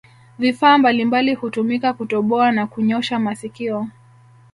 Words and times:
Vifaa 0.39 0.77
mbalimbali 0.77 1.33
hutumika 1.33 1.93
kutoboa 1.93 2.51
na 2.51 2.67
kunyosha 2.67 3.19
masikio 3.19 3.87